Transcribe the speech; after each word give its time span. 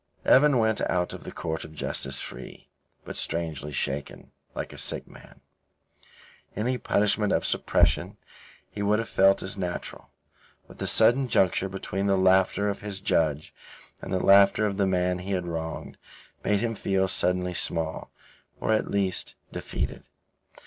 Evan 0.25 0.57
went 0.57 0.81
out 0.89 1.13
of 1.13 1.25
the 1.25 1.31
Court 1.31 1.63
of 1.63 1.75
Justice 1.75 2.19
free, 2.19 2.67
but 3.05 3.15
strangely 3.15 3.71
shaken, 3.71 4.31
like 4.55 4.73
a 4.73 4.77
sick 4.79 5.07
man. 5.07 5.41
Any 6.55 6.79
punishment 6.79 7.31
of 7.31 7.45
suppression 7.45 8.17
he 8.71 8.81
would 8.81 8.97
have 8.97 9.07
felt 9.09 9.43
as 9.43 9.59
natural; 9.59 10.09
but 10.67 10.79
the 10.79 10.87
sudden 10.87 11.27
juncture 11.27 11.69
between 11.69 12.07
the 12.07 12.17
laughter 12.17 12.67
of 12.67 12.79
his 12.79 12.99
judge 12.99 13.53
and 14.01 14.11
the 14.11 14.19
laughter 14.19 14.65
of 14.65 14.77
the 14.77 14.87
man 14.87 15.19
he 15.19 15.33
had 15.33 15.45
wronged, 15.45 15.99
made 16.43 16.61
him 16.61 16.73
feel 16.73 17.07
suddenly 17.07 17.53
small, 17.53 18.09
or 18.59 18.73
at 18.73 18.89
least, 18.89 19.35
defeated. 19.51 20.03